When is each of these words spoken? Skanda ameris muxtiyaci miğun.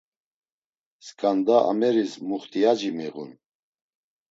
Skanda 1.07 1.57
ameris 1.71 2.13
muxtiyaci 2.27 2.89
miğun. 2.97 3.31